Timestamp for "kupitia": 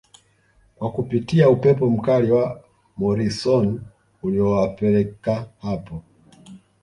0.91-1.49